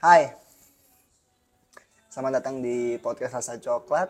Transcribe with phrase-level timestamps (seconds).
[0.00, 0.32] Hai,
[2.08, 4.08] selamat datang di podcast Rasa Coklat,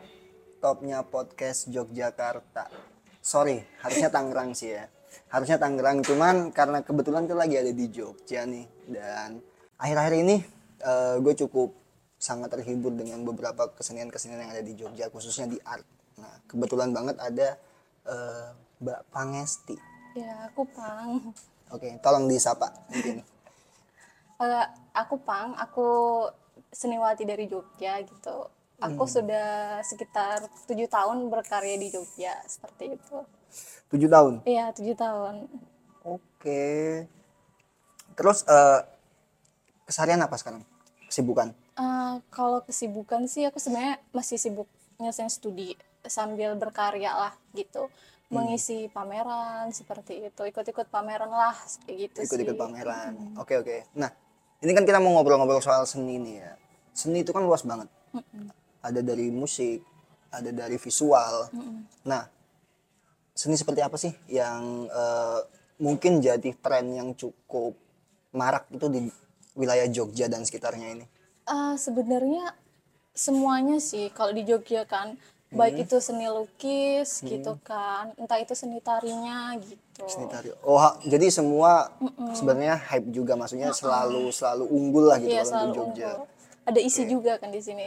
[0.62, 2.70] topnya podcast Yogyakarta.
[3.18, 4.86] Sorry, harusnya Tangerang sih ya.
[5.34, 8.70] Harusnya Tangerang, cuman karena kebetulan tuh lagi ada di Jogja nih.
[8.86, 9.42] Dan
[9.82, 10.38] akhir-akhir ini
[10.78, 11.74] eh, gue cukup
[12.22, 15.82] sangat terhibur dengan beberapa kesenian-kesenian yang ada di Jogja, khususnya di art.
[16.22, 17.58] Nah, kebetulan banget ada
[18.06, 18.46] eh,
[18.78, 19.74] Mbak Pangesti.
[20.14, 21.34] Ya, aku Pang.
[21.74, 23.26] Oke, tolong disapa mungkin.
[24.40, 24.66] Eh,
[24.96, 25.88] aku Pang, aku
[26.72, 28.48] seniwati dari Jogja gitu.
[28.80, 33.16] Aku sudah sekitar tujuh tahun berkarya di Jogja, seperti itu.
[33.92, 34.40] Tujuh tahun.
[34.48, 35.44] Iya, tujuh tahun.
[36.00, 37.04] Oke.
[38.16, 38.80] Terus eh
[39.84, 40.64] keseharian apa sekarang?
[41.12, 41.52] Kesibukan?
[41.76, 45.76] Eh, kalau kesibukan sih, aku sebenarnya masih sibuk nyelesain studi
[46.08, 47.92] sambil berkarya lah gitu.
[48.30, 53.34] Mengisi pameran seperti itu, ikut-ikut pameran lah kayak gitu Ikut-ikut pameran.
[53.34, 53.90] Oke oke.
[53.98, 54.14] Nah,
[54.60, 56.52] ini kan kita mau ngobrol-ngobrol soal seni nih ya.
[56.92, 57.88] Seni itu kan luas banget.
[58.84, 59.80] Ada dari musik,
[60.28, 61.48] ada dari visual.
[62.04, 62.28] Nah,
[63.32, 65.40] seni seperti apa sih yang eh,
[65.80, 67.72] mungkin jadi tren yang cukup
[68.36, 69.00] marak itu di
[69.56, 71.04] wilayah Jogja dan sekitarnya ini?
[71.48, 72.52] Eh, sebenarnya
[73.16, 75.16] semuanya sih kalau di Jogja kan
[75.50, 80.54] baik itu seni lukis gitu kan entah itu seni tarinya gitu Seni tari.
[80.62, 81.90] Oh, ha- jadi semua
[82.30, 86.10] sebenarnya hype juga maksudnya selalu selalu unggul lah gitu iya kalau di selalu Jogja.
[86.14, 86.26] unggul
[86.62, 87.86] ada isi juga kan di sini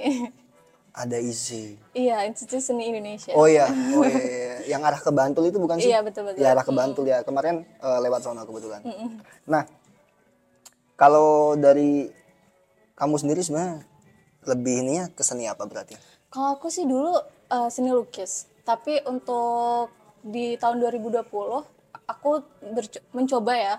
[0.93, 1.73] Ada isi.
[1.97, 4.55] iya institut seni Indonesia Oh iya, oh iya, iya.
[4.69, 5.89] yang arah ke Bantul itu bukan sih?
[5.89, 6.37] Iya, betul-betul.
[6.37, 7.25] Ya arah ke Bantul ya.
[7.25, 8.85] Kemarin eh, lewat sana kebetulan.
[9.49, 9.65] Nah,
[10.93, 12.13] kalau dari
[12.93, 13.81] kamu sendiri sebenarnya
[14.45, 15.97] lebih ini ya ke seni apa berarti?
[16.29, 17.13] kalau aku sih dulu
[17.51, 19.91] eh, seni lukis tapi untuk
[20.23, 21.27] di tahun 2020
[22.07, 22.31] aku
[23.11, 23.75] mencoba ya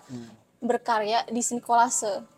[0.60, 2.34] berkarya di seni kolase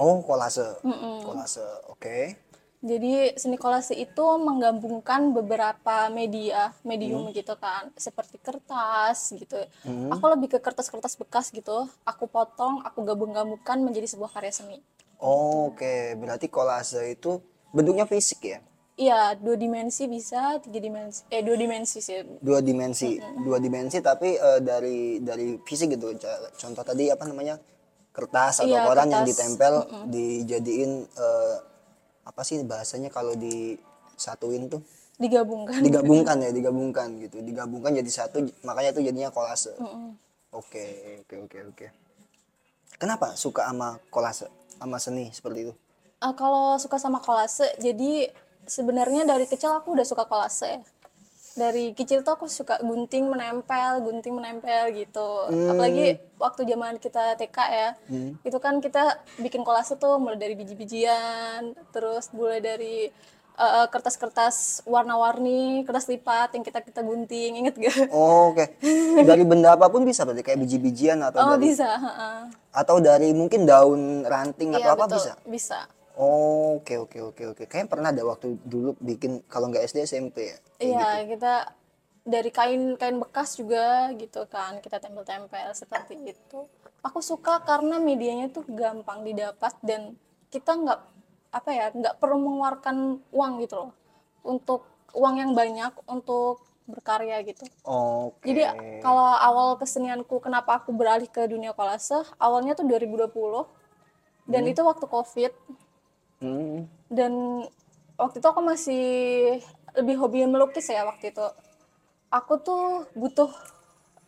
[0.00, 0.80] Oh, kolase.
[1.22, 2.18] Kolase, oke.
[2.82, 9.54] Jadi seni kolase itu menggabungkan beberapa media, medium gitu kan, seperti kertas gitu.
[10.10, 11.86] Aku lebih ke kertas-kertas bekas gitu.
[12.02, 14.82] Aku potong, aku gabung-gabungkan menjadi sebuah karya seni.
[15.22, 17.38] Oh, Oke, berarti kolase itu
[17.70, 18.58] bentuknya fisik ya?
[18.92, 22.20] Iya, dua dimensi bisa, tiga dimensi, eh dua dimensi sih.
[22.44, 26.12] Dua dimensi, dua dimensi tapi eh, dari dari fisik gitu.
[26.60, 27.56] Contoh tadi apa namanya?
[28.12, 29.30] kertas atau Iya, koran yang kertas.
[29.32, 29.74] ditempel
[30.12, 31.56] dijadiin eh,
[32.22, 34.84] apa sih bahasanya kalau disatuin tuh?
[35.16, 35.80] Digabungkan.
[35.80, 39.70] digabungkan ya digabungkan gitu digabungkan jadi satu makanya itu jadinya kolase
[40.50, 40.84] oke
[41.22, 41.86] oke oke oke
[42.98, 45.72] kenapa suka sama kolase sama seni seperti itu
[46.18, 48.30] Eh, kalau suka sama kolase, jadi
[48.66, 50.82] sebenarnya dari kecil aku udah suka kolase.
[51.52, 55.52] Dari kecil tuh aku suka gunting menempel, gunting menempel gitu.
[55.68, 57.88] Apalagi waktu zaman kita TK ya,
[58.40, 63.12] itu kan kita bikin kolase tuh mulai dari biji-bijian, terus mulai dari
[63.60, 68.08] eh, kertas-kertas warna-warni, kertas lipat yang kita kita gunting, inget gak?
[68.08, 68.64] oh, oke
[69.28, 71.90] dari benda apa pun bisa berarti kayak biji-bijian atau Oh dari bisa,
[72.72, 75.80] atau dari mungkin daun ranting atau Iya apa betul, bisa bisa.
[76.16, 77.62] Oh, oke oke oke oke.
[77.68, 80.58] Kayaknya pernah ada waktu dulu bikin kalau nggak SD SMP ya?
[80.82, 81.36] Iya, gitu.
[81.36, 81.54] kita
[82.22, 86.58] dari kain-kain bekas juga gitu kan, kita tempel-tempel seperti itu.
[87.02, 90.14] Aku suka karena medianya tuh gampang didapat dan
[90.52, 91.00] kita nggak
[91.52, 93.92] apa ya, nggak perlu mengeluarkan uang gitu loh.
[94.42, 97.62] Untuk uang yang banyak untuk berkarya gitu.
[97.86, 98.42] oke.
[98.42, 98.66] Jadi
[99.00, 103.30] kalau awal kesenianku kenapa aku beralih ke dunia kolase, awalnya tuh 2020
[104.50, 105.52] dan itu waktu Covid
[106.42, 107.32] Hmm, dan
[108.18, 109.04] waktu itu aku masih
[109.94, 111.46] lebih hobi melukis ya waktu itu.
[112.32, 113.48] Aku tuh butuh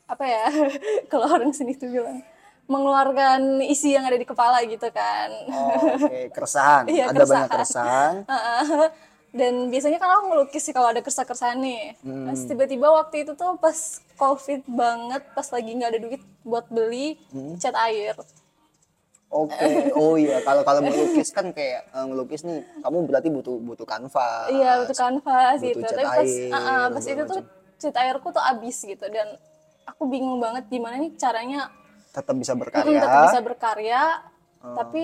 [0.04, 0.44] apa ya
[1.10, 2.20] kalau orang sini tuh bilang
[2.64, 5.28] mengeluarkan isi yang ada di kepala gitu kan.
[5.52, 6.18] Oh, oke.
[6.36, 6.88] Keresahan.
[6.88, 8.14] Iya, ada banyak keresahan.
[8.24, 8.90] keresahan.
[9.38, 11.98] Dan biasanya kan aku ngelukis sih kalau ada keresahan nih.
[12.00, 13.76] Terus tiba-tiba waktu itu tuh pas
[14.14, 17.18] covid banget pas lagi nggak ada duit buat beli
[17.58, 18.14] cat air
[19.34, 23.82] Oke, oh iya kalau kalau melukis kan kayak eh, ngelukis nih, kamu berarti butuh butuh
[23.82, 24.46] kanvas.
[24.54, 25.82] iya butuh kanvas gitu.
[25.82, 27.42] tapi pas air, ah, pas itu tuh
[27.82, 29.02] cat airku tuh habis gitu.
[29.10, 29.34] Dan
[29.90, 31.66] aku bingung banget gimana nih caranya
[32.14, 32.94] Tetap bisa berkarya.
[33.02, 34.02] tetap bisa berkarya
[34.64, 35.02] tapi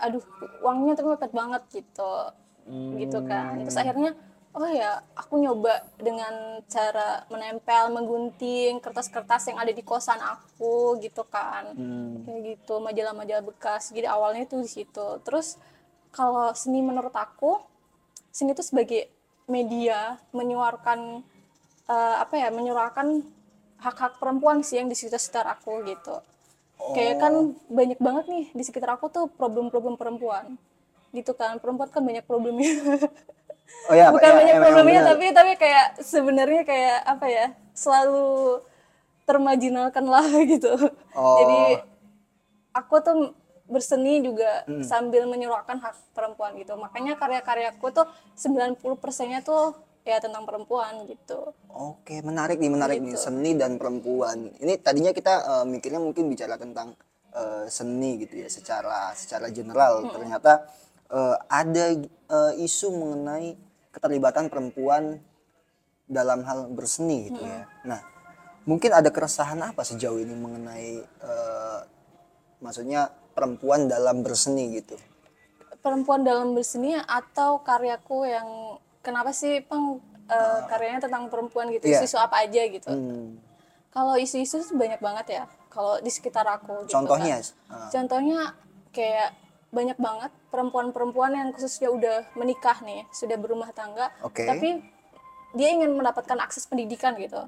[0.00, 0.22] aduh
[0.62, 2.12] uangnya tuh mepet banget gitu.
[2.94, 3.58] Gitu kan.
[3.66, 4.10] Terus akhirnya
[4.54, 11.26] oh ya aku nyoba dengan cara menempel menggunting kertas-kertas yang ada di kosan aku gitu
[11.26, 11.74] kan.
[11.74, 12.22] Hmm.
[12.22, 13.90] kayak gitu majalah-majalah bekas.
[13.90, 15.06] Jadi awalnya tuh di situ.
[15.26, 15.58] Terus
[16.14, 17.58] kalau seni menurut aku
[18.30, 19.10] seni itu sebagai
[19.50, 21.26] media menyuarakan
[21.90, 23.26] eh, apa ya menyuarakan
[23.82, 26.22] hak-hak perempuan sih yang di sekitar aku gitu.
[26.94, 27.34] Kayak kan
[27.66, 30.54] banyak banget nih di sekitar aku tuh problem-problem perempuan
[31.10, 31.58] gitu kan.
[31.58, 32.70] Perempuan kan banyak problemnya
[33.84, 38.60] Oh ya, bukan ya, banyak problemnya tapi tapi kayak sebenarnya kayak apa ya selalu
[39.24, 40.72] termajinalkan lah gitu
[41.14, 41.38] Oh.
[41.38, 41.60] jadi
[42.72, 43.16] aku tuh
[43.64, 44.84] berseni juga Hmm.
[44.84, 48.04] sambil menyuarakan hak perempuan gitu makanya karya-karyaku tuh
[48.36, 49.72] 90 persennya tuh
[50.04, 54.46] ya tentang perempuan gitu Oke, menarik nih, menarik nih seni dan perempuan.
[54.62, 56.92] Ini tadinya kita eh, mikirnya mungkin bicara tentang
[57.32, 60.06] eh, seni gitu ya, secara secara general.
[60.06, 60.70] Ternyata
[61.14, 63.54] eh, ada eh, isu mengenai
[63.90, 65.22] keterlibatan perempuan
[66.04, 67.64] dalam hal berseni gitu ya.
[67.86, 68.02] Nah,
[68.64, 71.80] mungkin ada keresahan apa sejauh ini mengenai eh,
[72.58, 74.96] maksudnya perempuan dalam berseni gitu?
[75.80, 78.48] perempuan dalam berseni atau karyaku yang
[79.04, 80.00] kenapa sih pang
[80.32, 82.00] eh, karyanya tentang perempuan gitu Iya.
[82.00, 83.36] isu-isu apa aja gitu Hmm,
[83.92, 87.76] kalau isu-isu banyak banget ya kalau di sekitar aku gitu contohnya, kan.
[87.76, 88.40] eh, contohnya
[88.96, 89.36] kayak
[89.74, 94.46] banyak banget perempuan-perempuan yang khususnya udah menikah nih sudah berumah tangga Oke.
[94.46, 94.78] tapi
[95.58, 97.42] dia ingin mendapatkan akses pendidikan gitu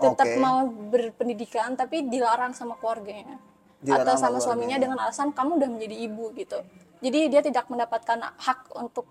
[0.00, 0.40] tetap Oke.
[0.40, 3.36] mau berpendidikan tapi dilarang sama keluarganya
[3.84, 6.58] Dilarang atau sama sama suaminya dengan alasan kamu udah menjadi ibu gitu
[7.04, 9.04] jadi dia tidak mendapatkan hak untuk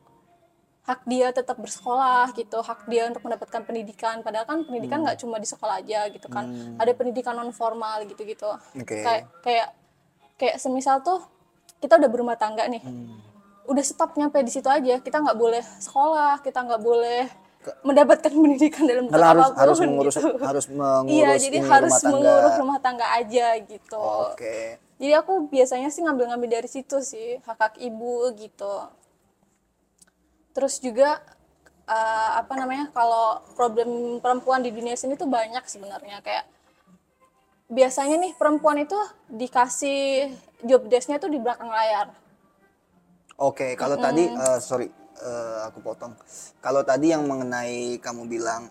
[0.81, 5.05] hak dia tetap bersekolah gitu hak dia untuk mendapatkan pendidikan padahal kan pendidikan Hmm.
[5.05, 6.49] nggak cuma di sekolah aja gitu kan
[6.81, 9.05] ada pendidikan non formal gitu gitu Oke.
[9.05, 9.67] kayak kayak
[10.41, 11.21] kayak semisal tuh
[11.81, 13.17] kita udah berumah tangga nih Hmm.
[13.65, 17.25] udah stop nyampe di situ aja kita nggak boleh sekolah kita nggak boleh
[17.81, 20.29] mendapatkan pendidikan dalam bentuk harus apa pun harus mengurus gitu.
[20.41, 22.13] harus mengurus iya jadi harus rumah tangga.
[22.17, 24.01] mengurus rumah tangga aja gitu
[24.33, 24.77] Oke.
[24.97, 28.75] jadi aku biasanya sih ngambil-ngambil dari situ sih hak hak ibu gitu
[30.51, 31.21] terus juga
[31.87, 36.45] eh, apa namanya kalau problem perempuan di dunia sini tuh banyak sebenarnya kayak
[37.71, 38.99] biasanya nih perempuan itu
[39.31, 40.27] dikasih
[40.67, 42.11] job desk-nya tuh di belakang layar
[43.41, 44.85] Oke, kalau tadi eh, sorry
[45.17, 46.13] eh, aku potong.
[46.61, 48.69] Kalau tadi yang mengenai kamu bilang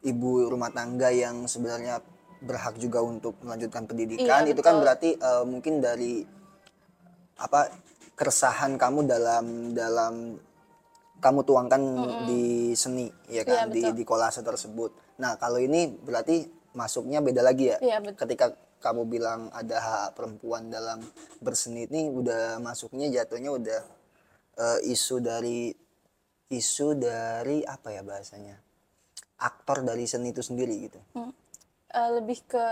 [0.00, 2.00] ibu rumah tangga yang sebenarnya
[2.40, 4.82] berhak juga untuk melanjutkan pendidikan, Iya, itu kan betul.
[4.88, 6.24] berarti eh, mungkin dari
[7.36, 7.68] apa
[8.16, 9.44] keresahan kamu dalam
[9.76, 10.40] dalam
[11.20, 11.82] kamu tuangkan
[12.24, 13.94] di seni, ya kan Iya, di betul.
[14.00, 14.96] di kolase tersebut.
[15.20, 16.46] Nah, kalau ini berarti
[16.78, 17.78] masuknya beda lagi ya?
[17.82, 18.22] Iya, betul.
[18.22, 18.46] Ketika
[18.78, 21.02] kamu bilang ada hak perempuan dalam
[21.42, 23.80] berseni ini udah masuknya jatuhnya udah
[24.54, 25.74] eh, isu dari
[26.48, 28.54] isu dari apa ya bahasanya
[29.42, 31.34] aktor dari seni itu sendiri gitu Hmm.
[31.90, 32.66] Eh, lebih ke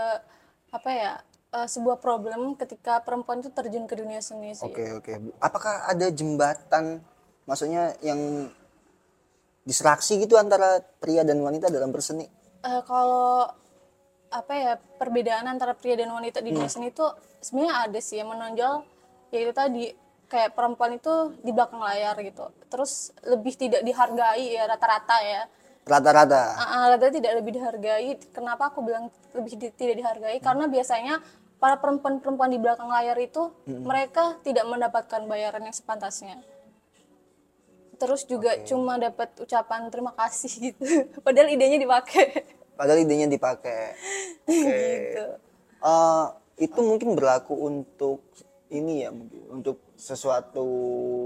[0.71, 1.11] apa ya
[1.51, 5.29] eh, sebuah problem ketika perempuan itu terjun ke dunia seni sih oke oke Bu.
[5.43, 7.03] apakah ada jembatan
[7.43, 8.47] maksudnya yang
[9.67, 13.45] distraksi gitu antara pria dan wanita dalam berseni Eh, kalau
[14.27, 17.05] apa ya perbedaan antara pria dan wanita di dunia seni itu
[17.39, 18.83] sebenarnya ada sih yang menonjol
[19.31, 19.83] yaitu tadi
[20.27, 22.51] kayak perempuan itu di belakang layar gitu.
[22.67, 25.41] Terus lebih tidak dihargai ya rata-rata ya.
[25.87, 26.41] Rata-rata.
[26.59, 28.19] Ah, ah, rata tidak lebih dihargai.
[28.35, 30.35] Kenapa aku bilang lebih di- tidak dihargai?
[30.43, 31.23] Karena biasanya
[31.57, 36.43] para perempuan-perempuan di belakang layar itu mereka tidak mendapatkan bayaran yang sepantasnya.
[37.97, 40.83] Terus juga cuma dapat ucapan terima kasih gitu.
[41.25, 42.45] Padahal idenya dipakai
[42.77, 43.97] padahal idenya dipakai
[44.47, 45.25] gitu
[45.77, 46.27] Eh,
[46.57, 48.25] itu mungkin berlaku untuk
[48.73, 50.65] ini ya mungkin untuk sesuatu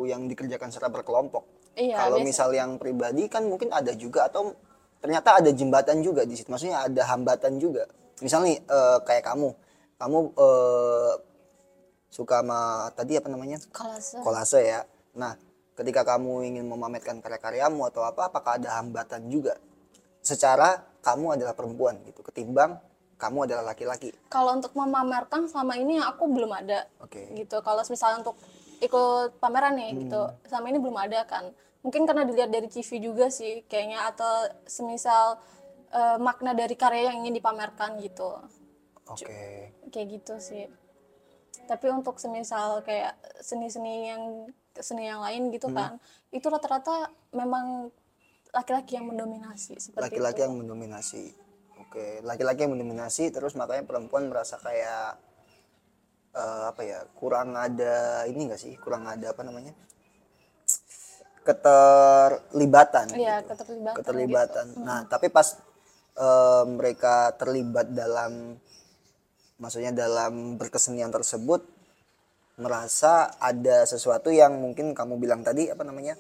[0.04, 1.48] yang dikerjakan secara berkelompok.
[1.80, 4.52] Iya, Kalau biasa- misal yang pribadi kan mungkin ada juga atau
[5.00, 6.52] ternyata ada jembatan juga di situ.
[6.52, 7.88] Maksudnya ada hambatan juga.
[8.20, 9.56] Misal nih eh, kayak kamu,
[9.96, 11.14] kamu eh,
[12.12, 14.84] suka sama tadi apa namanya kolase kolase ya.
[15.16, 15.40] Nah,
[15.80, 19.56] ketika kamu ingin memamerkan karya-karyamu atau apa, apakah ada hambatan juga?
[20.20, 22.78] Secara kamu adalah perempuan gitu, ketimbang
[23.22, 24.10] kamu adalah laki-laki.
[24.34, 27.30] kalau untuk memamerkan selama ini aku belum ada Oke.
[27.38, 27.62] gitu.
[27.62, 28.38] Kalau misalnya untuk
[28.82, 31.54] ikut pameran nih gitu selama ini belum ada kan.
[31.86, 35.38] Mungkin karena dilihat dari TV juga sih kayaknya atau semisal
[35.94, 38.42] eh, makna dari karya yang ingin dipamerkan gitu.
[39.06, 39.70] Oke.
[39.94, 40.66] kayak gitu sih.
[41.70, 46.00] Tapi untuk semisal kayak seni-seni yang seni yang lain gitu kan
[46.32, 47.92] itu rata-rata memang
[48.52, 51.24] laki-laki yang mendominasi seperti Laki-laki yang mendominasi.
[51.88, 55.20] Oke, laki-laki yang mendominasi terus makanya perempuan merasa kayak
[56.36, 57.00] eh, apa ya?
[57.16, 58.76] Kurang ada ini enggak sih?
[58.80, 59.72] Kurang ada apa namanya?
[61.42, 63.58] keterlibatan Iya, gitu.
[63.58, 64.66] keterlibatan keterlibatan.
[64.86, 65.58] Nah, tapi pas
[66.16, 68.58] eh, mereka terlibat dalam
[69.58, 71.66] maksudnya dalam berkesenian tersebut
[72.62, 76.14] merasa ada sesuatu yang mungkin kamu bilang tadi apa namanya?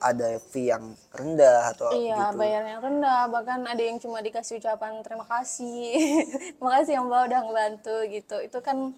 [0.00, 2.40] Ada fee yang rendah atau Iya, gitu.
[2.40, 5.92] bayar yang rendah, bahkan ada yang cuma dikasih ucapan terima kasih.
[6.56, 8.36] terima kasih yang bawa udah ngebantu gitu.
[8.40, 8.96] Itu kan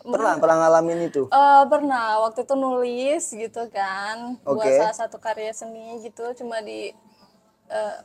[0.00, 4.80] pernah pernah ngalamin itu Eh, pernah waktu itu nulis gitu kan buat Oke.
[4.80, 6.88] salah satu karya seni gitu cuma di
[7.68, 7.96] eh,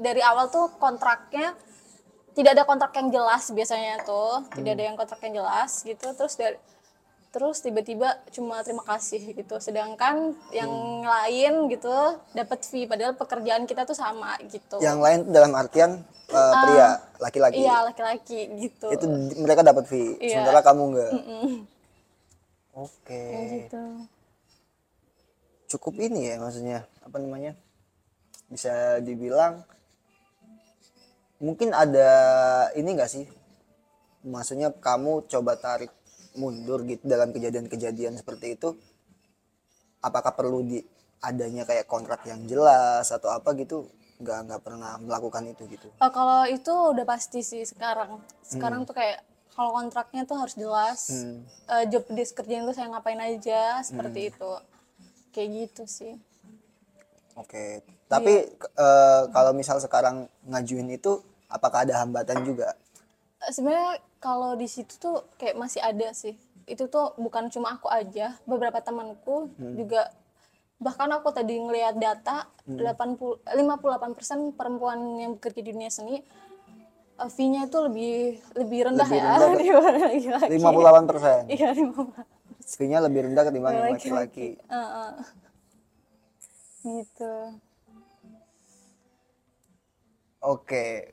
[0.00, 1.52] dari awal tuh kontraknya
[2.32, 6.32] tidak ada kontrak yang jelas biasanya tuh tidak ada yang kontrak yang jelas gitu terus
[6.38, 6.56] dari
[7.28, 9.60] terus tiba-tiba cuma terima kasih gitu.
[9.60, 10.72] Sedangkan yang
[11.04, 11.92] lain gitu
[12.32, 14.80] dapat fee padahal pekerjaan kita tuh sama gitu.
[14.80, 16.88] Yang lain dalam artian eh, pria
[17.20, 17.60] laki-laki.
[17.60, 18.88] iya laki-laki gitu.
[18.88, 19.04] Itu
[19.38, 20.40] mereka dapat fee Iya.
[20.40, 21.12] sementara kamu enggak.
[22.72, 23.24] Oke.
[23.68, 23.82] Gitu.
[25.68, 27.52] Cukup ini ya maksudnya apa namanya
[28.48, 29.60] bisa dibilang
[31.36, 32.08] mungkin ada
[32.72, 33.28] ini enggak sih?
[34.24, 35.92] Maksudnya kamu coba tarik
[36.36, 38.76] mundur gitu dalam kejadian-kejadian seperti itu
[40.00, 40.78] apakah perlu di
[41.20, 46.10] adanya kayak kontrak yang jelas atau apa gitu nggak nggak pernah melakukan itu gitu Oh,
[46.10, 48.22] kalau itu udah pasti sih sekarang.
[48.42, 48.88] Sekarang Hmm.
[48.88, 49.18] tuh kayak
[49.50, 51.00] kalau kontraknya tuh harus jelas.
[51.66, 53.82] Eh, job desk kerjaan tuh saya ngapain aja Hmm.
[53.82, 54.52] seperti itu.
[55.34, 56.14] Kayak gitu sih.
[57.34, 62.74] Oke, tapi k- eh, kalau misal sekarang ngajuin itu, apakah ada hambatan juga?
[63.40, 66.34] Sebenarnya kalau di situ tuh kayak masih ada sih.
[66.64, 69.74] Itu tuh bukan cuma aku aja, beberapa temanku Hmm.
[69.74, 70.10] juga
[70.76, 72.78] bahkan aku tadi ngelihat data Hmm.
[72.78, 74.14] 80 58%
[74.52, 76.22] perempuan yang bekerja di dunia seni
[77.16, 78.14] eh, fee-nya itu lebih
[78.54, 80.54] lebih rendah Lebih ya rendah ke- dibanding laki-laki.
[80.54, 81.40] 58 persen.
[81.48, 82.26] Iya, 58.
[82.68, 83.98] Fee-nya lebih rendah ketimbang yang Laki-laki.
[83.98, 84.48] laki-laki.
[84.68, 85.12] Heeh.
[86.80, 87.34] gitu
[90.40, 91.10] Oke,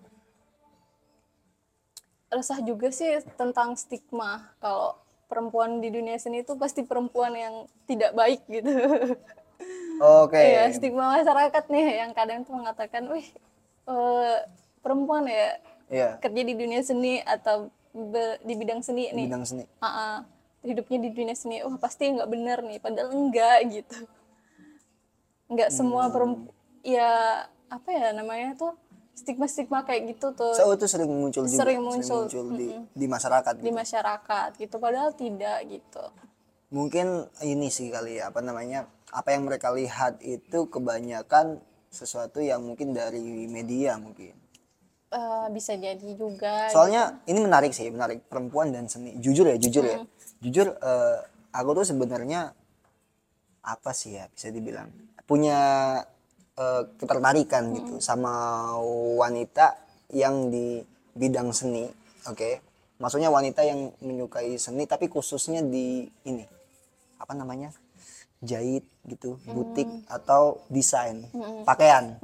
[2.36, 3.08] resah juga sih
[3.40, 7.56] tentang stigma kalau perempuan di dunia seni itu pasti perempuan yang
[7.88, 8.70] tidak baik gitu
[10.22, 10.36] oke.
[10.38, 13.26] Iya, stigma masyarakat nih yang kadang tuh mengatakan wih
[13.88, 14.38] eh,
[14.84, 19.46] perempuan ya Iya, kerja di dunia seni atau be- di bidang seni di nih bidang
[19.46, 19.64] seni.
[19.80, 20.26] Ah.
[20.66, 23.98] hidupnya di dunia seni wah pasti nggak benar nih padahal enggak gitu
[25.46, 26.50] nggak semua perempuan
[26.82, 28.74] ya apa ya namanya tuh
[29.16, 32.28] stigma-stigma kayak gitu tuh So, itu sering muncul juga, Sering muncul.
[32.54, 33.54] di, di masyarakat.
[33.58, 33.74] di Gitu.
[33.74, 36.04] masyarakat gitu padahal tidak gitu
[36.70, 37.08] Mungkin
[37.42, 42.92] ini sih kali ya, apa namanya, apa yang mereka lihat itu kebanyakan sesuatu yang mungkin
[42.92, 44.36] dari media mungkin.
[45.08, 49.86] Eh, bisa jadi juga soalnya ini menarik sih menarik perempuan dan seni jujur ya jujur
[49.86, 50.04] ya
[50.44, 51.18] jujur eh,
[51.56, 52.52] aku tuh sebenarnya
[53.64, 54.92] apa sih ya bisa dibilang
[55.24, 55.56] punya
[56.56, 58.72] eh, ketertarikan gitu sama
[59.20, 59.76] wanita
[60.12, 60.82] yang di
[61.16, 61.88] bidang seni
[62.28, 62.62] oke?
[62.96, 66.44] Maksudnya wanita yang menyukai seni tapi khususnya di ini
[67.20, 67.72] apa namanya?
[68.44, 71.28] Jahit gitu butik atau desain
[71.64, 72.20] pakaian.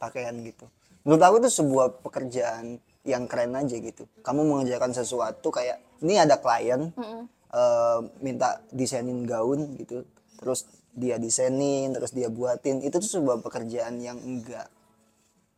[0.00, 0.66] Pakaian gitu.
[1.06, 4.06] Menurut aku itu sebuah pekerjaan yang keren aja gitu.
[4.22, 6.90] Kamu mengerjakan sesuatu kayak ini ada klien
[7.52, 10.02] eh, minta desainin gaun gitu
[10.42, 12.84] terus dia desainin terus dia buatin.
[12.84, 14.68] Itu tuh sebuah pekerjaan yang enggak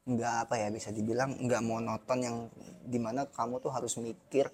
[0.05, 2.37] enggak apa ya bisa dibilang enggak monoton yang
[2.85, 4.53] di mana kamu tuh harus mikir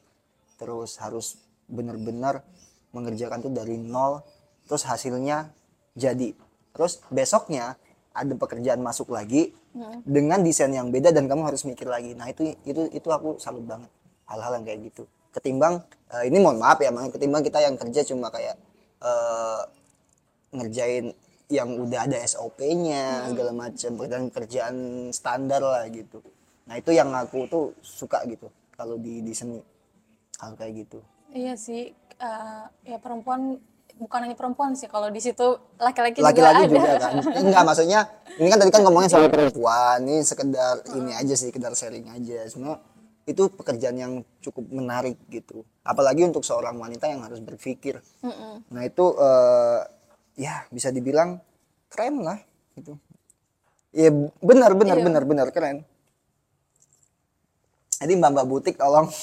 [0.56, 2.46] terus harus benar-benar
[2.94, 4.22] mengerjakan tuh dari nol
[4.66, 5.50] terus hasilnya
[5.98, 6.32] jadi.
[6.70, 7.74] Terus besoknya
[8.14, 9.54] ada pekerjaan masuk lagi
[10.02, 12.14] dengan desain yang beda dan kamu harus mikir lagi.
[12.18, 13.90] Nah itu itu itu aku salut banget
[14.26, 15.02] hal-hal yang kayak gitu.
[15.30, 18.58] Ketimbang eh, ini mohon maaf ya Mang, ketimbang kita yang kerja cuma kayak
[19.02, 19.62] eh,
[20.50, 21.14] ngerjain
[21.50, 24.76] yang udah ada SOP-nya segala macam pekerjaan kerjaan
[25.10, 26.22] standar lah gitu.
[26.70, 28.46] Nah itu yang aku tuh suka gitu
[28.78, 29.58] kalau di di seni.
[30.40, 31.04] Hal kayak gitu.
[31.36, 33.60] Iya sih eh, ya perempuan
[34.00, 35.44] bukan hanya perempuan sih kalau di situ
[35.76, 36.88] laki-laki laki-laki juga ada.
[36.88, 37.14] juga kan.
[37.44, 38.00] Enggak maksudnya
[38.40, 42.48] ini kan tadi kan ngomongnya soal perempuan ini sekedar ini aja sih sekedar sharing aja.
[42.48, 42.80] Semua
[43.28, 45.66] itu pekerjaan yang cukup menarik gitu.
[45.84, 48.00] Apalagi untuk seorang wanita yang harus berpikir.
[48.24, 48.64] Mm-mm.
[48.72, 49.80] nah itu eh,
[50.40, 51.36] ya bisa dibilang
[51.92, 52.40] keren lah
[52.72, 52.96] gitu.
[53.92, 54.08] Ya
[54.40, 55.04] benar benar Iya.
[55.04, 55.84] benar benar keren.
[58.00, 59.12] Jadi mbak mbak butik tolong.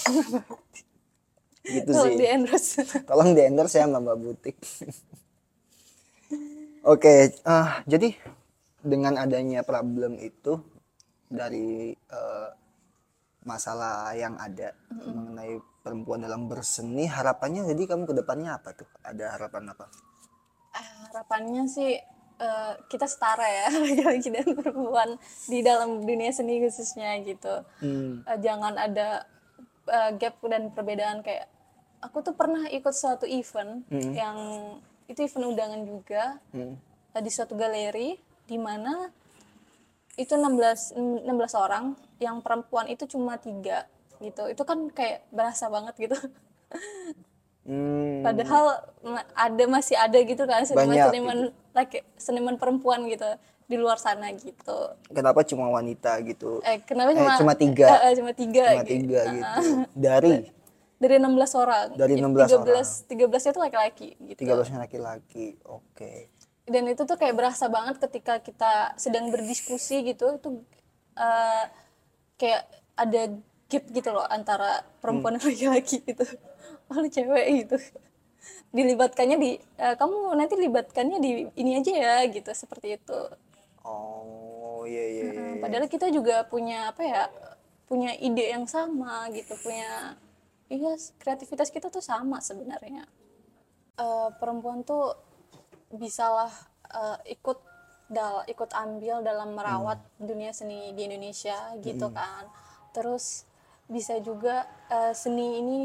[1.67, 2.15] Gitu Tolong sih.
[2.15, 2.79] di endorse
[3.12, 4.55] tolong di endorse ya mbak mbak butik.
[6.88, 8.15] Oke ah, jadi
[8.79, 10.63] dengan adanya problem itu
[11.27, 12.50] dari eh,
[13.43, 18.88] masalah yang ada mengenai perempuan dalam berseni harapannya jadi kamu ke depannya apa tuh?
[19.03, 19.91] Ada harapan apa
[21.17, 21.97] harapannya sih
[22.38, 25.09] eh, kita setara ya laki-laki dan perempuan
[25.50, 28.21] di dalam dunia seni khususnya gitu Hmm.
[28.21, 29.25] Eh, jangan ada
[29.89, 31.50] eh, gap dan perbedaan kayak
[31.97, 33.81] aku tuh pernah ikut suatu event
[34.13, 34.38] yang
[35.09, 36.77] itu event undangan juga Hmm.
[37.17, 38.13] eh, di suatu galeri
[38.45, 39.09] di mana
[40.13, 40.93] itu 16
[41.25, 41.25] 16
[41.57, 46.17] orang yang perempuan itu cuma tiga gitu itu kan kayak berasa banget gitu
[47.67, 48.79] Hmm, Padahal
[49.36, 53.27] ada masih ada gitu kan seniman-seniman laki seniman perempuan gitu
[53.67, 54.95] di luar sana gitu.
[55.12, 56.63] kenapa cuma wanita gitu?
[56.63, 57.88] Eh kenapa Eh, cuma cuma tiga.
[57.91, 58.93] Eh, eh, cuma tiga Cuma gitu.
[59.03, 59.62] tiga gitu.
[59.93, 60.33] Dari
[60.97, 61.88] Dari 16 orang.
[61.93, 64.39] Dari 16 13 13 itu laki-laki gitu.
[64.47, 65.47] 13 laki-laki.
[65.67, 66.31] Oke.
[66.67, 70.50] dan itu tuh kayak berasa banget ketika kita sedang berdiskusi gitu itu
[71.15, 71.63] eh,
[72.36, 72.63] kayak
[72.95, 73.21] ada
[73.67, 76.24] gap gitu loh antara perempuan dan laki-laki gitu
[76.91, 77.77] oh lu cewek gitu.
[78.75, 83.20] Dilibatkannya di eh, kamu nanti libatkannya di ini aja ya gitu seperti itu.
[83.88, 85.41] Oh, iya iya iya.
[85.56, 87.24] Nah, padahal kita juga punya apa ya
[87.88, 90.20] punya ide yang sama gitu punya
[90.67, 93.08] iya kreativitas kita tuh sama sebenarnya.
[93.98, 95.15] Eh, perempuan tuh
[95.89, 96.51] bisalah
[96.91, 97.60] eh, ikut
[98.08, 102.48] dal ikut ambil dalam merawat dunia seni di Indonesia gitu kan.
[102.91, 103.48] Terus
[103.88, 105.77] bisa juga eh, seni ini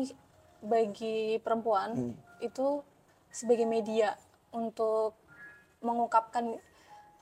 [0.63, 1.95] bagi perempuan
[2.39, 2.83] itu
[3.33, 4.15] sebagai media
[4.55, 5.15] untuk
[5.83, 6.55] mengungkapkan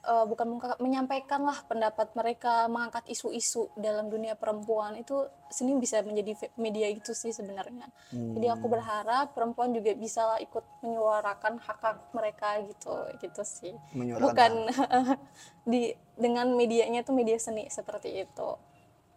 [0.04, 4.96] eh, bukan mengungkap, menyampaikan lah pendapat mereka mengangkat isu-isu dalam dunia perempuan.
[5.00, 7.88] Itu seni bisa menjadi media itu sih sebenarnya.
[8.36, 12.92] Jadi aku berharap perempuan juga bisa ikut menyuarakan hak-hak mereka gitu
[13.22, 13.74] gitu sih.
[14.20, 14.52] Bukan
[15.70, 18.50] di dengan medianya tuh media seni seperti itu.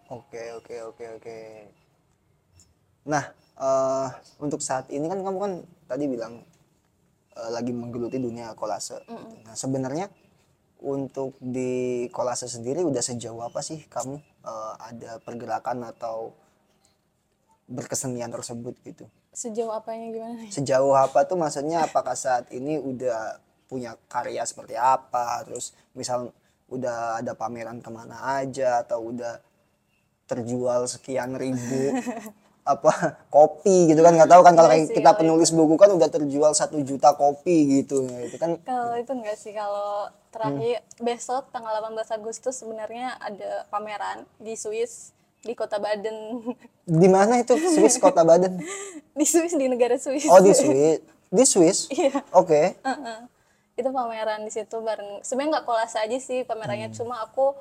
[0.07, 1.39] Oke oke oke oke.
[3.07, 4.07] Nah eh,
[4.39, 5.53] untuk saat ini kan kamu kan
[5.89, 6.41] tadi bilang
[7.35, 9.01] eh, lagi menggeluti dunia kolase.
[9.05, 9.33] gitu.
[9.45, 10.07] Nah sebenarnya
[10.83, 16.35] untuk di kolase sendiri udah sejauh apa sih kamu eh, ada pergerakan atau
[17.69, 19.07] berkesenian tersebut gitu?
[19.33, 24.77] sejauh apanya gimana nih Sejauh apa tuh maksudnya apakah saat ini udah punya karya seperti
[24.77, 25.41] apa?
[25.49, 26.29] Terus misal
[26.69, 29.41] udah ada pameran ke mana aja atau udah
[30.29, 31.97] terjual sekian ribu
[32.63, 32.91] apa
[33.27, 36.79] kopi gitu kan nggak tahu kan kalau Iya kita penulis buku kan udah terjual satu
[36.79, 41.03] juta kopi gitu Nah, itu kan Kalau itu enggak sih, kalau terakhir Hmm.
[41.03, 46.39] besok tanggal 18 Agustus sebenarnya ada pameran di Swiss di kota Baden.
[47.03, 48.55] di mana itu Swiss kota Baden
[49.19, 50.23] di Swiss di negara Swiss.
[50.25, 52.23] oh di Swiss di Swiss Iya.
[52.31, 53.19] oke Heeh.
[53.73, 55.19] Itu pameran di situ bareng.
[55.19, 56.95] Sebenarnya nggak kolase aja sih pamerannya, Hmm.
[56.95, 57.51] cuma aku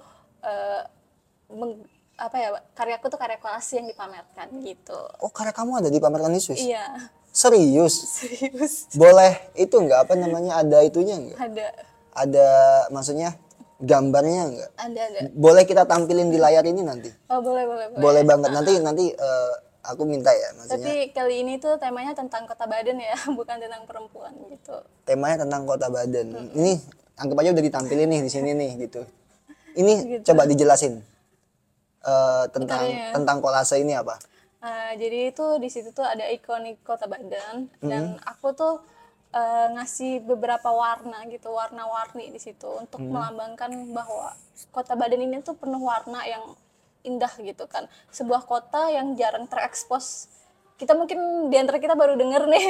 [1.51, 1.83] meng-
[2.17, 4.99] apa ya karyaku tuh karya kolase yang dipamerkan gitu.
[5.21, 6.61] oh karya kamu ada di pameran di Swiss?
[6.61, 7.95] Iya, serius?
[8.21, 8.93] Serius.
[8.93, 10.07] boleh itu nggak?
[10.09, 11.39] Apa namanya ada itunya nggak?
[11.41, 11.67] Ada,
[12.13, 12.49] ada
[12.93, 13.35] maksudnya
[13.81, 14.71] gambarnya nggak?
[14.77, 15.21] Ada, ada.
[15.33, 17.11] boleh kita tampilin di layar ini nanti?
[17.33, 18.03] Oh boleh, boleh, boleh.
[18.05, 18.51] boleh banget.
[18.53, 20.79] Nanti nanti eh, aku minta ya maksudnya.
[20.79, 24.79] Tapi kali ini tuh temanya tentang kota Baden ya, bukan tentang perempuan gitu.
[25.09, 26.55] temanya tentang kota Baden.
[26.55, 26.73] Ini
[27.19, 29.03] anggap aja udah ditampilin nih di sini nih gitu.
[29.73, 31.12] Ini coba dijelasin
[32.03, 33.11] eh, tentang Bentar ya.
[33.15, 34.19] tentang kolase ini apa?
[34.63, 38.79] Uh, jadi itu di situ tuh ada ikonik kota Badan dan aku tuh
[39.35, 44.31] uh, ngasih beberapa warna gitu warna-warni di situ untuk melambangkan bahwa
[44.71, 46.55] kota Badan ini tuh penuh warna yang
[47.03, 47.91] indah gitu kan.
[48.15, 50.31] Sebuah kota yang jarang terekspos.
[50.79, 52.67] Kita mungkin di antara kita baru denger nih.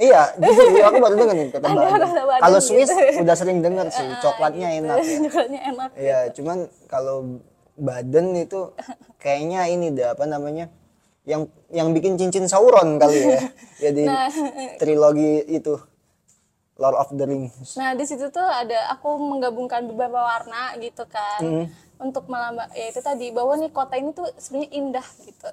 [0.00, 2.08] Iya jujur aku baru denger nih kota Baden
[2.40, 2.68] kalau gitu.
[2.72, 5.18] Swiss udah sering denger sih coklatnya enak ya.
[5.28, 7.40] Coklatnya enak Iya, cuman kalau
[7.74, 8.70] Baden itu
[9.18, 10.70] kayaknya ini dah apa namanya?
[11.24, 13.40] Yang yang bikin cincin Sauron kali ya.
[13.90, 14.28] Jadi Nah.
[14.78, 15.74] trilogi itu
[16.74, 17.78] Lord of the Rings.
[17.78, 21.70] Nah di situ tuh ada aku menggabungkan beberapa warna gitu kan
[22.02, 25.50] untuk melambang ya itu tadi bahwa nih kota ini tuh sebenarnya indah gitu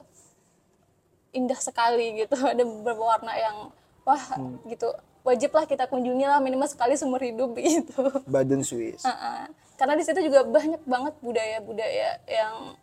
[1.31, 3.57] indah sekali gitu ada beberapa warna yang
[4.03, 4.23] wah
[4.65, 4.89] gitu
[5.21, 9.03] wajib lah kita kunjungi lah minimal sekali seumur hidup gitu Baden Swiss.
[9.03, 9.49] Heeh.
[9.75, 12.77] karena di situ juga banyak banget budaya-budaya yang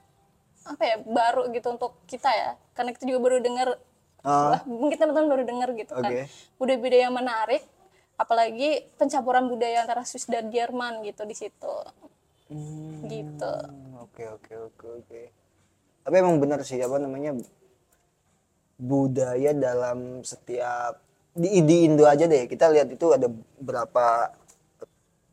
[0.66, 3.68] apa ya baru gitu untuk kita ya karena kita juga baru dengar
[4.18, 4.58] Ah.
[4.58, 6.26] Wah, mungkin teman-teman baru dengar gitu kan Oke.
[6.58, 7.62] budaya-budaya yang menarik
[8.18, 11.74] apalagi pencampuran budaya antara Swiss dan Jerman gitu di situ
[13.06, 15.22] gitu Hmm, Oke oke oke oke.
[16.02, 17.36] Tapi emang benar sih apa namanya
[18.74, 20.96] budaya dalam setiap
[21.38, 23.30] di, di Indo aja deh kita lihat itu ada
[23.62, 24.34] berapa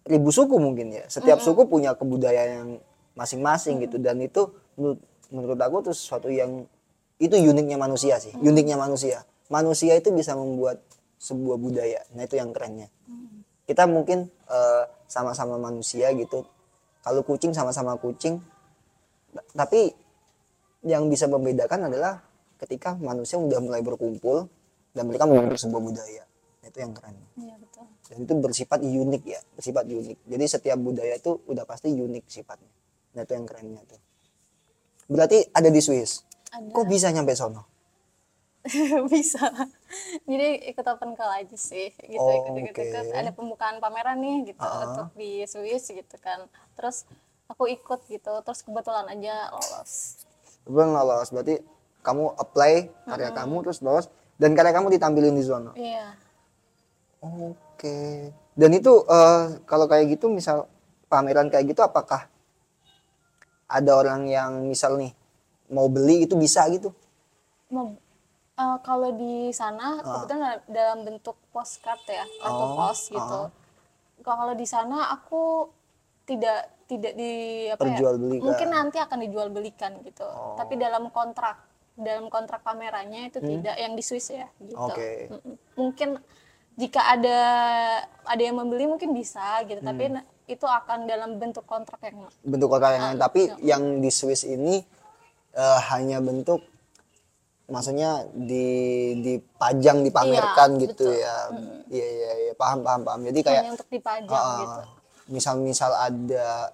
[0.05, 1.03] ribu suku mungkin ya.
[1.09, 2.69] Setiap suku punya kebudayaan yang
[3.17, 5.01] masing-masing gitu dan itu menurut,
[5.33, 6.69] menurut aku tuh sesuatu yang
[7.17, 9.25] itu uniknya manusia sih, uniknya manusia.
[9.49, 10.81] Manusia itu bisa membuat
[11.17, 12.05] sebuah budaya.
[12.13, 12.91] Nah itu yang kerennya.
[13.65, 16.45] Kita mungkin eh, sama-sama manusia gitu.
[17.01, 18.41] Kalau kucing sama-sama kucing,
[19.53, 19.93] tapi
[20.85, 22.21] yang bisa membedakan adalah
[22.61, 24.49] ketika manusia udah mulai berkumpul
[24.95, 26.23] dan mereka membentuk sebuah budaya.
[26.63, 27.15] Nah, itu yang keren.
[27.35, 30.17] iya betul Dan itu bersifat unik ya, bersifat unik.
[30.23, 32.71] Jadi setiap budaya itu udah pasti unik sifatnya.
[33.13, 33.99] Nah itu yang kerennya tuh.
[35.05, 36.23] Berarti ada di Swiss.
[36.49, 37.75] ada Kok bisa nyampe sono?
[39.13, 39.45] bisa
[40.25, 42.81] jadi ikut open call aja sih gitu Oh, ikut ikut oke.
[42.81, 44.89] ikut ada pembukaan pameran nih gitu Ah.
[44.89, 47.05] untuk di Swiss gitu kan terus
[47.45, 50.25] aku ikut gitu terus kebetulan aja lolos
[50.65, 51.61] Bang lolos berarti
[52.01, 52.73] kamu apply
[53.05, 55.71] karya kamu terus lolos dan karya kamu ditampilin di zona.
[55.73, 56.13] iya.
[57.19, 58.29] Oke.
[58.53, 60.69] Dan itu eh, kalau kayak gitu misal
[61.05, 62.27] pameran kayak gitu apakah
[63.65, 65.11] ada orang yang misal nih
[65.67, 66.93] mau beli itu bisa gitu?
[67.65, 67.97] mau
[68.55, 73.39] eh, kalau di sana kebetulan da- dalam bentuk postcard ya kartu Oh, pos gitu.
[74.21, 75.67] kalau di sana aku
[76.29, 81.57] tidak tidak di apa ya mungkin nanti akan dijual belikan gitu tapi dalam kontrak
[81.95, 85.31] dalam kontrak pamerannya itu tidak yang di Swiss ya gitu Oke.
[85.31, 85.55] Mm-mm.
[85.73, 86.09] mungkin
[86.75, 87.39] jika ada
[88.21, 92.67] ada yang membeli mungkin bisa gitu tapi na- itu akan dalam bentuk kontrak yang Bentuk
[92.67, 93.75] kotak yang lain tapi ya.
[93.75, 94.83] yang di Swiss ini
[95.55, 96.61] eh, hanya bentuk
[97.65, 98.67] maksudnya di
[99.23, 101.17] dipajang dipamerkan Iya, gitu betul.
[101.17, 101.35] ya.
[101.89, 103.21] Iya iya iya paham paham paham.
[103.25, 104.81] Jadi kayak hanya untuk dipajang Ah, gitu
[105.25, 106.69] misal-misal ada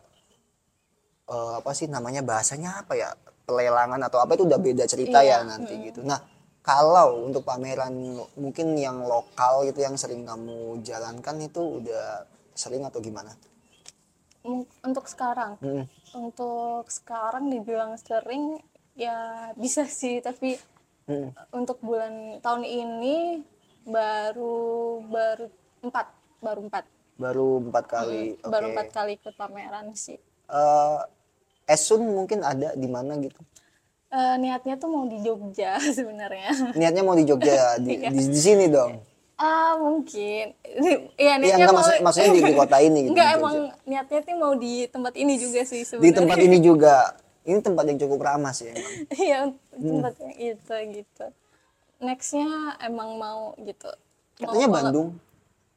[1.30, 3.10] eh, apa sih namanya bahasanya apa ya
[3.43, 6.01] pelelangan atau apa itu udah beda cerita Iya, ya nanti gitu.
[6.01, 6.19] Nah
[6.62, 7.93] kalau untuk pameran
[8.38, 13.34] mungkin yang lokal gitu yang sering kamu jalankan itu udah sering atau gimana?
[14.82, 15.86] Untuk sekarang Mm.
[16.17, 18.58] untuk sekarang dibilang sering
[18.93, 20.58] ya bisa sih tapi
[21.06, 21.30] Mm.
[21.54, 23.41] untuk bulan tahun ini
[23.82, 25.45] baru baru
[25.82, 26.08] empat
[26.39, 26.86] baru empat
[27.17, 28.34] Baru empat kali.
[28.38, 28.49] Oke.
[28.49, 30.99] baru empat kali ikut pameran sih Eh,
[31.72, 33.40] Esun mungkin ada di mana gitu?
[34.08, 38.12] Eh, niatnya tuh mau di Jogja sebenarnya Niatnya mau di Jogja di, Iya.
[38.12, 39.00] di, di sini dong.
[39.38, 43.12] ah mungkin iya Iya niatnya enggak mau maksud, maksudnya di, di kota ini gitu.
[43.12, 46.58] enggak di emang niatnya tuh mau di tempat ini juga sih di sebenarnya tempat ini
[46.60, 46.96] juga.
[47.42, 48.94] Ini tempat yang cukup ramah sih emang.
[49.18, 49.40] iya
[49.72, 49.88] Hmm.
[49.98, 51.26] tempat yang itu gitu
[51.98, 52.46] nextnya
[52.80, 53.90] emang mau gitu
[54.38, 55.08] Mau Katanya kalau- Bandung.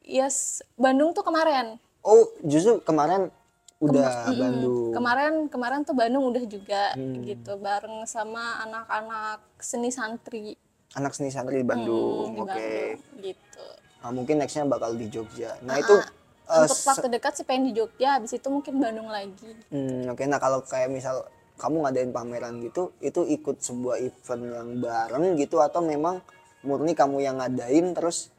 [0.03, 0.37] yes
[0.75, 3.33] Bandung tuh kemarin Oh, justru kemarin
[3.77, 4.39] udah Mm-mm.
[4.39, 4.91] Bandung.
[4.91, 7.19] kemarin kemarin tuh Bandung udah juga Hmm.
[7.21, 10.55] gitu bareng sama anak-anak seni santri
[10.95, 12.31] Anak seni santri di Bandung.
[12.31, 12.55] di Oke.
[12.55, 13.65] Bandung gitu
[13.99, 15.57] Nah, mungkin nextnya bakal di Jogja.
[15.59, 15.97] Nah, itu
[16.45, 20.23] eh, untuk waktu dekat sih pengen di Jogja habis itu mungkin Bandung lagi hmm, oke.
[20.23, 21.25] Nah, kalau kayak misal
[21.57, 26.21] kamu ngadain pameran gitu, itu ikut sebuah event yang bareng gitu atau memang
[26.61, 28.29] murni kamu yang ngadain terus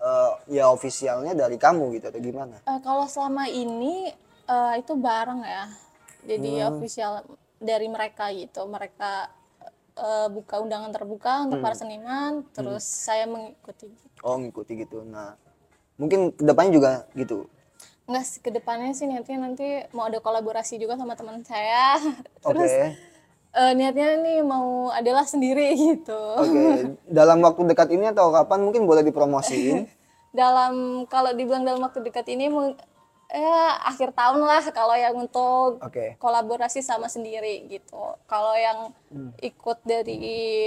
[0.00, 2.56] eh, ya ofisialnya dari kamu gitu atau gimana?
[2.64, 4.08] Eh, kalau selama ini
[4.50, 5.64] eh, itu bareng ya
[6.26, 6.68] jadi Hmm.
[6.74, 7.12] official
[7.56, 9.30] dari mereka gitu mereka
[9.96, 11.64] eh, buka undangan terbuka untuk Hmm.
[11.64, 13.86] para seniman terus saya mengikuti
[14.20, 15.00] Oh, ngikuti gitu.
[15.00, 15.32] Nah,
[15.96, 17.48] mungkin ke depannya juga gitu.
[18.04, 19.64] Enggak sih, ke depannya sih niatnya nanti
[19.96, 21.96] mau ada kolaborasi juga sama teman saya.
[22.44, 22.68] Terus
[23.56, 26.20] eh, niatnya nih mau adalah sendiri gitu.
[26.36, 29.88] Oke, dalam waktu dekat ini atau kapan mungkin boleh dipromosiin?
[30.36, 32.46] Dalam kalau dibilang dalam waktu dekat ini
[33.30, 33.46] eh
[33.80, 36.18] akhir tahun lah kalau yang untuk Oke.
[36.18, 38.18] kolaborasi sama sendiri gitu.
[38.26, 39.30] Kalau yang Hmm.
[39.38, 40.18] ikut dari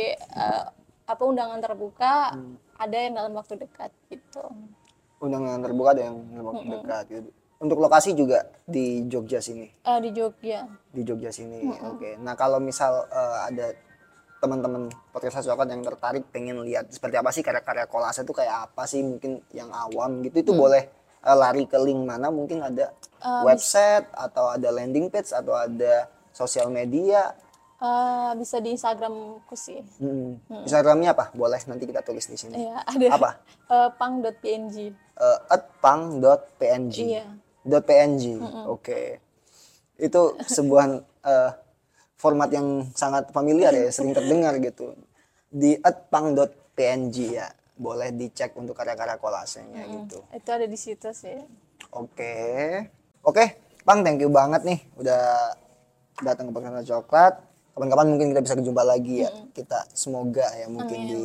[0.09, 0.63] eh,
[1.03, 2.55] apa undangan terbuka Hmm.
[2.77, 4.43] ada yang dalam waktu dekat gitu.
[5.19, 7.29] Undangan terbuka ada yang dalam waktu dekat gitu.
[7.59, 10.67] Untuk lokasi juga di Jogja sini, Eh, di Jogja.
[10.89, 11.63] di Jogja sini.
[11.85, 12.15] Oke.
[12.17, 13.67] Nah, kalau misal eh, ada
[14.39, 18.83] teman-teman podcast Hasokan yang tertarik pengen lihat seperti apa sih karya-karya kolase itu kayak apa
[18.83, 20.91] sih mungkin yang awam gitu itu boleh
[21.23, 22.91] eh, lari ke link mana mungkin ada
[23.47, 27.31] website atau ada landing page atau ada sosial media
[27.83, 29.83] Eh, bisa di Instagramku sih.
[29.99, 30.39] Hmm.
[30.63, 31.35] Instagramnya apa?
[31.35, 32.55] Boleh nanti kita tulis di sini.
[32.55, 33.07] Iya, ada.
[33.11, 33.29] Apa?
[33.73, 34.77] Eh, pang.png.
[35.17, 36.95] Eh, atpang.png.
[36.95, 37.25] Iya.
[37.65, 38.23] Dot .png.
[38.69, 39.19] Oke.
[39.99, 40.85] Itu sebuah
[41.31, 41.51] eh,
[42.15, 44.95] format yang sangat familiar ya, sering terdengar gitu.
[45.51, 47.51] Di atpang.png ya.
[47.73, 50.21] Boleh dicek untuk karya-karya kolasenya gitu.
[50.29, 51.41] Itu ada di situ sih.
[51.93, 52.35] Oke.
[53.23, 53.57] Oke,
[53.87, 55.53] Pang thank you banget nih udah
[56.21, 57.33] datang ke Pesantren Coklat.
[57.73, 59.31] Kapan-kapan mungkin kita bisa jumpa lagi ya.
[59.49, 61.21] Kita semoga ya mungkin di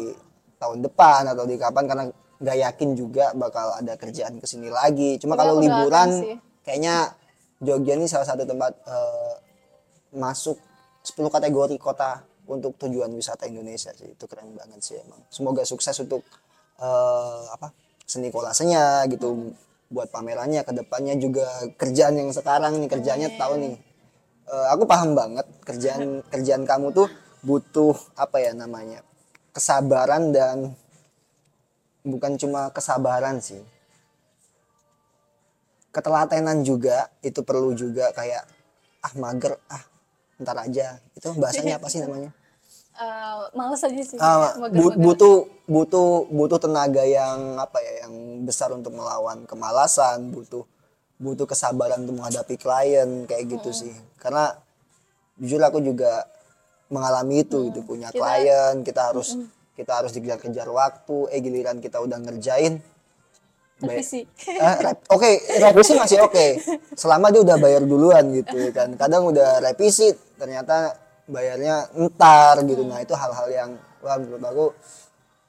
[0.57, 2.05] tahun depan atau di kapan karena
[2.39, 5.19] nggak yakin juga bakal ada kerjaan ke sini lagi.
[5.21, 6.37] Cuma Tapi kalau liburan sih.
[6.65, 7.13] kayaknya
[7.59, 9.35] Jogja ini salah satu tempat eh,
[10.15, 10.57] masuk
[11.03, 14.09] 10 kategori kota untuk tujuan wisata Indonesia sih.
[14.17, 15.21] Itu keren banget sih emang.
[15.29, 16.25] Semoga sukses untuk
[16.81, 17.71] eh, apa?
[18.09, 19.53] seni kolasenya gitu
[19.93, 21.45] buat pamerannya ke depannya juga
[21.77, 23.77] kerjaan yang sekarang nih kerjanya tahu nih
[24.49, 27.09] Eh, aku paham banget kerjaan kerjaan kamu tuh
[27.45, 29.05] butuh apa ya namanya
[29.53, 30.73] kesabaran dan
[32.01, 33.61] bukan cuma kesabaran sih
[35.93, 38.49] ketelatenan juga itu perlu juga kayak
[39.05, 39.85] ah mager ah
[40.41, 42.33] ntar aja itu bahasanya apa sih namanya
[42.99, 44.99] Eh, males aja sih mager-mager.
[44.99, 45.37] butuh
[45.71, 50.67] butuh butuh tenaga yang apa ya yang besar untuk melawan kemalasan butuh
[51.23, 53.95] butuh kesabaran untuk menghadapi klien kayak gitu sih.
[54.19, 54.51] Karena
[55.39, 56.27] jujur aku juga
[56.91, 59.39] mengalami itu gitu punya klien kita harus
[59.79, 62.83] kita harus dikejar-kejar waktu eh giliran kita udah ngerjain.
[63.79, 64.75] Revisi Eh,
[65.15, 65.31] oke
[65.63, 66.47] revisi masih oke.
[66.99, 68.91] Selama dia udah bayar duluan gitu kan.
[68.99, 72.83] Kadang udah revisi ternyata bayarnya ntar gitu.
[72.83, 74.67] Nah itu hal-hal yang wah menurut aku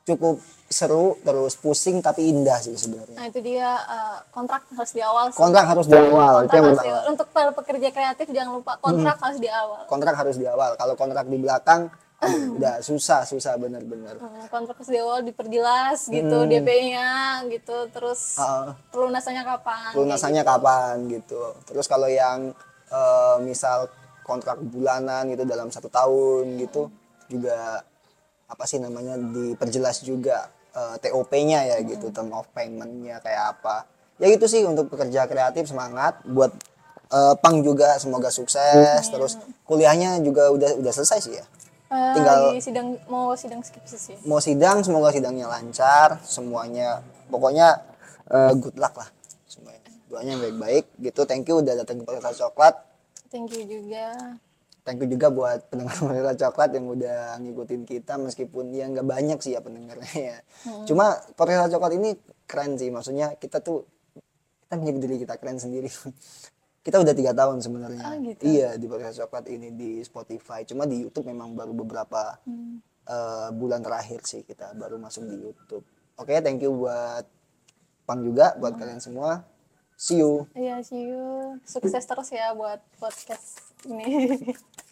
[0.05, 0.35] cukup
[0.67, 3.15] seru terus pusing tapi indah sih sebenarnya.
[3.15, 5.39] Nah itu dia eh, kontrak harus di awal sih.
[5.39, 8.73] Kontrak harus di awal itu kontrak yang harus di- untuk para pekerja kreatif jangan lupa
[8.77, 9.81] kontrak harus di awal.
[9.85, 10.75] Kontrak harus di awal.
[10.75, 11.89] Kalau kontrak di belakang
[12.19, 14.19] aduh, udah susah susah bener-bener.
[14.19, 17.09] Hmm, kontrak harus di awal diperjelas gitu DP-nya
[17.47, 18.75] gitu terus Ah.
[18.91, 21.39] pelunasannya kapan lunasannya kapan gitu.
[21.65, 22.51] Terus kalau yang
[22.89, 23.85] eh, misal
[24.29, 26.93] kontrak bulanan gitu dalam satu tahun gitu
[27.25, 27.81] juga
[28.45, 33.85] apa sih namanya diperjelas juga eh, TOP-nya ya gitu, term of payment-nya kayak apa.
[34.17, 36.49] Ya gitu sih untuk pekerja kreatif semangat buat
[37.09, 39.05] eh, Pang juga semoga sukses.
[39.05, 41.45] Terus kuliahnya juga udah udah selesai sih ya.
[41.89, 47.85] Eh, tinggal- sidang mau sidang skripsi sih Mau sidang semoga sidangnya lancar, semuanya pokoknya
[48.29, 49.09] eh, good luck lah
[49.45, 49.77] semuanya.
[50.09, 51.21] Doanya baik-baik gitu.
[51.29, 52.88] Thank you udah datang ke Podcast Coklat.
[53.29, 54.37] Thank you juga
[54.89, 59.37] Thank you juga buat pendengar Podcast Coklat yang udah ngikutin kita meskipun ya nggak banyak
[59.37, 60.37] sih ya pendengarnya ya.
[60.89, 62.17] Cuma Podcast Coklat ini
[62.49, 63.85] keren sih maksudnya kita tuh
[64.65, 65.91] kita menjadi diri kita keren sendiri.
[66.85, 68.01] kita udah tiga tahun sebenarnya.
[68.01, 68.41] Oh, gitu.
[68.49, 70.65] Iya di Podcast Coklat ini di Spotify.
[70.65, 72.39] Cuma di YouTube memang baru beberapa
[73.05, 75.85] eh, bulan terakhir sih kita baru masuk di YouTube.
[76.17, 77.29] Oke, thank you buat
[78.09, 79.45] Pang juga buat kalian semua.
[79.99, 80.47] See you.
[80.55, 81.59] Iya, see you.
[81.67, 84.39] Sukses terus ya buat podcast ini.